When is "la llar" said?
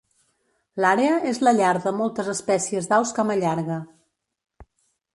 1.49-1.75